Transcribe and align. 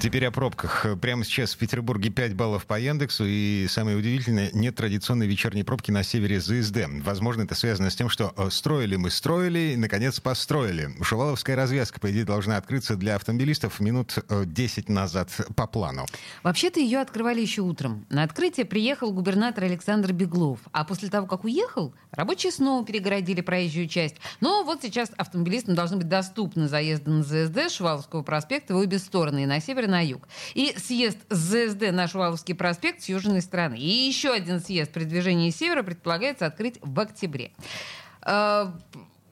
Теперь 0.00 0.24
о 0.24 0.30
пробках. 0.30 0.86
Прямо 1.02 1.22
сейчас 1.22 1.54
в 1.54 1.58
Петербурге 1.58 2.08
5 2.08 2.34
баллов 2.34 2.64
по 2.64 2.80
Яндексу. 2.80 3.24
И 3.26 3.66
самое 3.68 3.94
удивительное, 3.94 4.50
нет 4.54 4.74
традиционной 4.74 5.26
вечерней 5.26 5.64
пробки 5.64 5.90
на 5.90 6.02
севере 6.02 6.40
ЗСД. 6.40 6.86
Возможно, 7.02 7.42
это 7.42 7.54
связано 7.54 7.90
с 7.90 7.94
тем, 7.94 8.08
что 8.08 8.32
э, 8.34 8.48
строили 8.50 8.96
мы 8.96 9.10
строили 9.10 9.72
и, 9.74 9.76
наконец, 9.76 10.18
построили. 10.18 10.88
Шуваловская 11.02 11.56
развязка, 11.56 12.00
по 12.00 12.10
идее, 12.10 12.24
должна 12.24 12.56
открыться 12.56 12.96
для 12.96 13.16
автомобилистов 13.16 13.80
минут 13.80 14.16
10 14.30 14.88
э, 14.88 14.92
назад 14.92 15.28
по 15.56 15.66
плану. 15.66 16.06
Вообще-то 16.42 16.80
ее 16.80 17.00
открывали 17.00 17.42
еще 17.42 17.60
утром. 17.60 18.06
На 18.08 18.22
открытие 18.22 18.64
приехал 18.64 19.12
губернатор 19.12 19.64
Александр 19.64 20.14
Беглов. 20.14 20.60
А 20.72 20.84
после 20.84 21.10
того, 21.10 21.26
как 21.26 21.44
уехал, 21.44 21.94
рабочие 22.12 22.50
снова 22.50 22.82
перегородили 22.86 23.42
проезжую 23.42 23.88
часть. 23.88 24.16
Но 24.40 24.64
вот 24.64 24.80
сейчас 24.80 25.10
автомобилистам 25.18 25.74
должны 25.74 25.98
быть 25.98 26.08
доступны 26.08 26.66
заезды 26.66 27.10
на 27.10 27.22
ЗСД 27.22 27.70
Шуваловского 27.70 28.22
проспекта 28.22 28.74
в 28.74 28.78
обе 28.78 28.98
стороны. 28.98 29.42
И 29.42 29.46
на 29.46 29.60
север 29.60 29.81
севера 29.82 29.90
на 29.90 30.00
юг. 30.00 30.28
И 30.54 30.74
съезд 30.76 31.18
ЗСД 31.30 31.92
на 31.92 32.08
Шуваловский 32.08 32.54
проспект 32.54 33.02
с 33.02 33.08
южной 33.08 33.42
стороны. 33.42 33.76
И 33.78 33.88
еще 33.88 34.32
один 34.32 34.60
съезд 34.60 34.92
при 34.92 35.04
движении 35.04 35.50
севера 35.50 35.82
предполагается 35.82 36.46
открыть 36.46 36.78
в 36.82 36.98
октябре. 37.00 37.52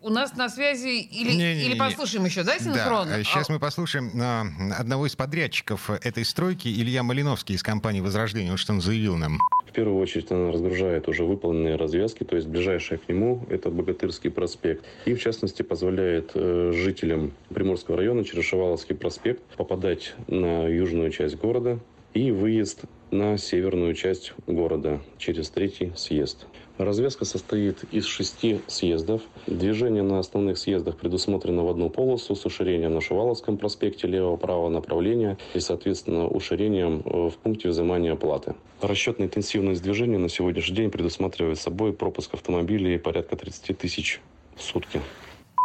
У 0.03 0.09
нас 0.09 0.35
на 0.35 0.49
связи 0.49 1.01
или, 1.01 1.33
не, 1.33 1.55
не, 1.55 1.67
или 1.67 1.79
послушаем 1.79 2.25
еще, 2.25 2.43
да, 2.43 2.59
синхрон? 2.59 3.09
Да, 3.09 3.23
сейчас 3.23 3.51
а... 3.51 3.53
мы 3.53 3.59
послушаем 3.59 4.11
а, 4.19 4.47
одного 4.79 5.07
из 5.07 5.15
подрядчиков 5.15 5.91
этой 5.91 6.25
стройки, 6.25 6.69
Илья 6.69 7.03
Малиновский 7.03 7.55
из 7.55 7.63
компании 7.63 8.01
«Возрождение». 8.01 8.51
Вот 8.51 8.61
что 8.61 8.73
он 8.73 8.81
заявил 8.81 9.17
нам. 9.17 9.39
В 9.69 9.73
первую 9.73 10.01
очередь 10.01 10.31
она 10.33 10.53
разгружает 10.53 11.07
уже 11.07 11.25
выполненные 11.25 11.77
развязки, 11.77 12.25
то 12.25 12.35
есть 12.35 12.49
ближайшая 12.49 12.99
к 12.99 13.09
нему 13.09 13.47
это 13.51 13.69
Богатырский 13.71 14.31
проспект. 14.31 14.87
И 15.05 15.13
в 15.13 15.21
частности 15.21 15.63
позволяет 15.63 16.31
э, 16.35 16.73
жителям 16.75 17.33
Приморского 17.51 17.99
района 17.99 18.25
через 18.25 18.45
Шуваловский 18.47 18.95
проспект 18.95 19.43
попадать 19.57 20.15
на 20.29 20.67
южную 20.67 21.11
часть 21.11 21.37
города 21.37 21.79
и 22.15 22.31
выезд 22.31 22.85
на 23.11 23.37
северную 23.39 23.95
часть 23.95 24.33
города 24.47 25.01
через 25.19 25.51
третий 25.51 25.93
съезд. 25.97 26.47
Развязка 26.79 27.27
состоит 27.27 27.85
из 27.93 28.07
шести 28.07 28.61
съездов. 28.67 29.21
Движение 29.47 30.03
на 30.03 30.19
основных 30.19 30.57
съездах 30.57 30.97
предусмотрено 30.97 31.65
в 31.65 31.69
одну 31.69 31.91
полосу 31.91 32.35
с 32.35 32.47
уширением 32.47 32.95
на 32.95 33.01
Шуваловском 33.01 33.59
проспекте 33.59 34.07
левого-правого 34.07 34.71
направления 34.71 35.37
и, 35.53 35.61
соответственно, 35.61 36.27
уширением 36.27 37.03
э, 37.05 37.29
в 37.29 37.37
пункте 37.37 37.69
взимания 37.69 38.13
оплаты. 38.13 38.55
Расчетная 38.81 39.27
интенсивность 39.27 39.83
движения 39.83 40.19
на 40.19 40.31
сегодняшний 40.31 40.77
день 40.77 40.91
предусматривает 40.91 41.59
собой 41.59 41.93
пропуск 41.93 42.33
автомобилей 42.33 42.99
порядка 42.99 43.37
30 43.37 43.77
тысяч 43.77 44.21
в 44.57 44.63
сутки. 44.63 45.03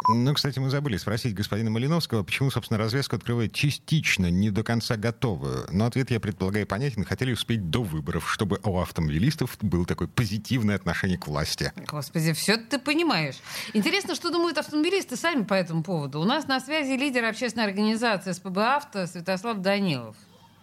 Ну, 0.08 0.34
кстати, 0.34 0.60
мы 0.60 0.70
забыли 0.70 0.98
спросить 0.98 1.34
господина 1.34 1.70
Малиновского, 1.70 2.24
почему, 2.24 2.52
собственно, 2.52 2.78
развязку 2.78 3.16
открывает 3.16 3.54
частично, 3.54 4.30
не 4.30 4.52
до 4.52 4.64
конца 4.64 4.98
готовую. 4.98 5.66
Но 5.72 5.86
ответ, 5.86 6.12
я 6.12 6.20
предполагаю, 6.20 6.68
понятен. 6.68 7.04
Хотели 7.04 7.34
успеть 7.34 7.70
до 7.70 7.82
выборов, 7.84 8.32
чтобы 8.32 8.60
у 8.64 8.80
автомобилистов 8.80 9.58
было 9.62 9.86
такое 9.86 10.08
позитивное 10.08 10.76
отношение 10.76 11.18
к 11.18 11.28
власти. 11.28 11.72
Господи, 11.88 12.34
все 12.34 12.58
ты 12.58 12.78
понимаешь. 12.80 13.36
Интересно, 13.74 14.16
что 14.16 14.32
думают 14.32 14.58
автомобилисты 14.58 15.16
сами 15.16 15.44
по 15.44 15.54
этому 15.54 15.84
поводу. 15.84 16.20
У 16.20 16.26
нас 16.26 16.48
на 16.48 16.60
связи 16.60 16.92
лидер 16.92 17.26
общественной 17.26 17.66
организации 17.66 18.32
СПБ 18.32 18.58
«Авто» 18.58 19.08
Святослав 19.08 19.58
Данилов. 19.58 20.16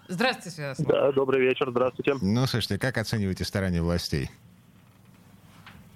Здравствуйте, 0.08 0.50
Святослав. 0.50 0.88
Да, 0.88 1.12
добрый 1.12 1.40
вечер, 1.40 1.70
здравствуйте. 1.70 2.14
Ну, 2.20 2.46
слушайте, 2.46 2.78
как 2.78 2.98
оцениваете 2.98 3.44
старания 3.44 3.82
властей? 3.82 4.30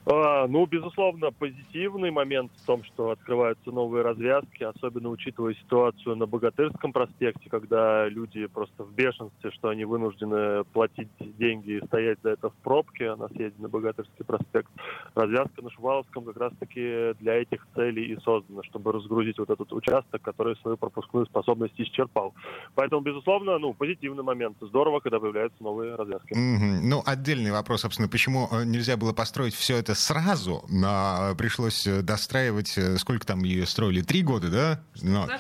А, 0.08 0.46
ну, 0.46 0.66
безусловно, 0.66 1.32
позитивный 1.32 2.12
момент 2.12 2.52
в 2.62 2.66
том, 2.66 2.84
что 2.84 3.10
открываются 3.10 3.72
новые 3.72 4.04
развязки, 4.04 4.62
особенно 4.62 5.08
учитывая 5.08 5.54
ситуацию 5.54 6.14
на 6.14 6.26
Богатырском 6.26 6.92
проспекте, 6.92 7.50
когда 7.50 8.08
люди 8.08 8.46
просто 8.46 8.84
в 8.84 8.92
бешенстве, 8.92 9.50
что 9.50 9.68
они 9.68 9.84
вынуждены 9.84 10.62
платить 10.72 11.08
деньги 11.18 11.72
и 11.72 11.86
стоять 11.86 12.18
за 12.22 12.30
это 12.30 12.50
в 12.50 12.54
пробке 12.62 13.16
на 13.16 13.28
съезде 13.30 13.60
на 13.60 13.68
Богатырский 13.68 14.24
проспект. 14.24 14.70
Развязка 15.16 15.60
на 15.62 15.70
Шуваловском 15.70 16.24
как 16.24 16.36
раз-таки 16.36 17.14
для 17.18 17.34
этих 17.34 17.66
целей 17.74 18.12
и 18.12 18.20
создана, 18.20 18.62
чтобы 18.62 18.92
разгрузить 18.92 19.38
вот 19.38 19.50
этот 19.50 19.72
участок, 19.72 20.22
который 20.22 20.54
свою 20.56 20.76
пропускную 20.76 21.26
способность 21.26 21.74
исчерпал. 21.78 22.32
Поэтому, 22.76 23.02
безусловно, 23.02 23.58
ну, 23.58 23.74
позитивный 23.74 24.22
момент. 24.22 24.56
Здорово, 24.60 25.00
когда 25.00 25.18
появляются 25.18 25.60
новые 25.64 25.96
развязки. 25.96 26.32
Mm-hmm. 26.32 26.80
Ну, 26.84 27.02
отдельный 27.04 27.50
вопрос, 27.50 27.80
собственно, 27.80 28.08
почему 28.08 28.48
э, 28.52 28.64
нельзя 28.64 28.96
было 28.96 29.12
построить 29.12 29.54
все 29.54 29.76
это 29.76 29.95
сразу, 29.96 30.64
но 30.68 31.34
пришлось 31.36 31.86
э, 31.86 32.02
достраивать, 32.02 32.76
э, 32.78 32.96
сколько 32.98 33.26
там 33.26 33.42
ее 33.42 33.66
строили, 33.66 34.02
три 34.02 34.22
года, 34.22 34.48
да? 34.48 34.80
Но, 35.02 35.22
Такое, 35.22 35.38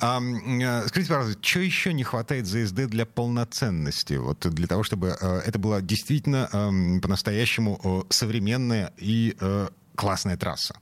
да. 0.00 0.16
А, 0.16 0.86
скажите, 0.86 1.12
пожалуйста, 1.12 1.42
что 1.42 1.60
еще 1.60 1.92
не 1.92 2.04
хватает 2.04 2.46
ЗСД 2.46 2.86
для 2.86 3.06
полноценности? 3.06 4.14
Вот 4.14 4.40
для 4.40 4.66
того, 4.66 4.82
чтобы 4.82 5.08
это 5.08 5.58
была 5.58 5.80
действительно 5.80 6.48
по-настоящему 7.02 8.06
современная 8.10 8.92
и 8.98 9.36
классная 9.94 10.36
трасса? 10.36 10.76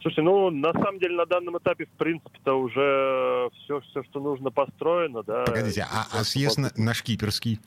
Слушайте, 0.00 0.22
ну, 0.22 0.50
на 0.50 0.72
самом 0.72 1.00
деле, 1.00 1.16
на 1.16 1.26
данном 1.26 1.58
этапе, 1.58 1.86
в 1.86 1.98
принципе-то, 1.98 2.54
уже 2.54 3.50
все, 3.54 3.80
все, 3.80 4.02
что 4.04 4.20
нужно, 4.20 4.50
построено, 4.50 5.22
да. 5.24 5.44
Погодите, 5.44 5.86
а, 5.90 6.06
а 6.12 6.24
съезд 6.24 6.56
на, 6.56 6.70
на 6.76 6.94
Шкиперский? 6.94 7.58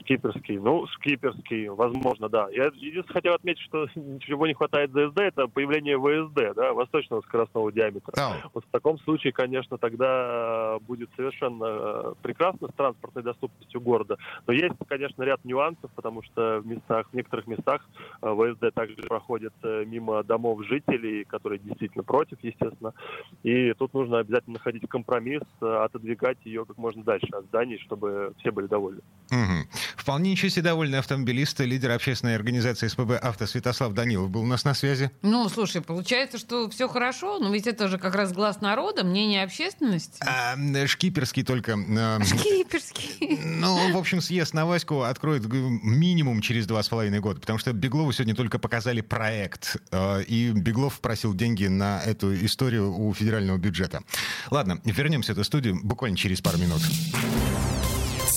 Шкиперский. 0.00 0.58
Ну, 0.58 0.86
шкиперский, 0.86 1.68
возможно, 1.68 2.28
да. 2.28 2.48
Я 2.50 2.66
единственное 2.66 3.14
хотел 3.14 3.34
отметить, 3.34 3.62
что 3.62 3.86
ничего 3.94 4.46
не 4.46 4.54
хватает 4.54 4.90
ЗСД, 4.90 5.20
это 5.20 5.46
появление 5.46 5.98
ВСД, 5.98 6.54
да, 6.56 6.72
восточного 6.72 7.20
скоростного 7.22 7.70
диаметра. 7.72 8.12
Oh. 8.16 8.50
Вот 8.54 8.64
в 8.64 8.70
таком 8.70 8.98
случае, 9.00 9.32
конечно, 9.32 9.78
тогда 9.78 10.78
будет 10.80 11.10
совершенно 11.16 11.64
э, 11.64 12.14
прекрасно 12.22 12.68
с 12.68 12.74
транспортной 12.74 13.24
доступностью 13.24 13.80
города. 13.80 14.16
Но 14.46 14.52
есть, 14.52 14.74
конечно, 14.88 15.22
ряд 15.22 15.44
нюансов, 15.44 15.90
потому 15.94 16.22
что 16.22 16.60
в 16.60 16.66
местах, 16.66 17.08
в 17.10 17.14
некоторых 17.14 17.46
местах 17.46 17.86
э, 18.22 18.34
ВСД 18.34 18.74
также 18.74 18.96
проходит 19.02 19.52
э, 19.62 19.84
мимо 19.86 20.22
домов 20.22 20.64
жителей, 20.66 21.24
которые 21.24 21.58
действительно 21.58 22.04
против, 22.04 22.38
естественно. 22.42 22.94
И 23.42 23.72
тут 23.74 23.92
нужно 23.94 24.18
обязательно 24.18 24.54
находить 24.54 24.88
компромисс, 24.88 25.42
отодвигать 25.60 26.38
ее 26.44 26.64
как 26.64 26.78
можно 26.78 27.02
дальше 27.04 27.28
от 27.32 27.44
зданий, 27.46 27.78
чтобы 27.78 28.32
все 28.38 28.50
были 28.50 28.66
довольны. 28.66 29.00
Угу. 29.30 29.99
Вполне 30.10 30.32
ничего 30.32 30.48
себе 30.48 30.62
довольный 30.62 30.98
автомобилист, 30.98 31.60
лидер 31.60 31.92
общественной 31.92 32.34
организации 32.34 32.88
СПБ 32.88 33.12
«Авто» 33.22 33.46
Святослав 33.46 33.92
Данилов 33.92 34.28
был 34.28 34.40
у 34.40 34.44
нас 34.44 34.64
на 34.64 34.74
связи. 34.74 35.12
Ну, 35.22 35.48
слушай, 35.48 35.80
получается, 35.80 36.36
что 36.36 36.68
все 36.68 36.88
хорошо, 36.88 37.38
но 37.38 37.48
ведь 37.52 37.68
это 37.68 37.86
же 37.86 37.96
как 37.96 38.16
раз 38.16 38.32
глаз 38.32 38.60
народа, 38.60 39.04
мнение 39.04 39.44
общественности. 39.44 40.20
А, 40.26 40.56
шкиперский 40.88 41.44
только... 41.44 41.78
А, 41.78 42.18
шкиперский. 42.24 43.38
Ну, 43.44 43.92
в 43.92 43.96
общем, 43.96 44.20
съезд 44.20 44.52
на 44.52 44.66
Ваську 44.66 45.02
откроет 45.02 45.44
минимум 45.46 46.40
через 46.40 46.66
два 46.66 46.82
с 46.82 46.88
половиной 46.88 47.20
года, 47.20 47.38
потому 47.38 47.60
что 47.60 47.72
Беглову 47.72 48.10
сегодня 48.10 48.34
только 48.34 48.58
показали 48.58 49.02
проект, 49.02 49.76
а, 49.92 50.18
и 50.18 50.50
Беглов 50.50 50.98
просил 50.98 51.34
деньги 51.34 51.66
на 51.66 52.02
эту 52.02 52.34
историю 52.34 52.92
у 52.92 53.14
федерального 53.14 53.58
бюджета. 53.58 54.02
Ладно, 54.50 54.80
вернемся 54.84 55.34
в 55.34 55.36
эту 55.36 55.44
студию 55.44 55.78
буквально 55.80 56.16
через 56.16 56.40
пару 56.40 56.58
минут. 56.58 56.82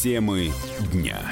Темы 0.03 0.51
дня. 0.91 1.31